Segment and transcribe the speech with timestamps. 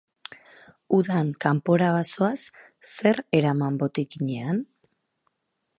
[0.99, 2.39] Udan kanpora bazoaz,
[2.95, 4.63] zer eraman botikinean?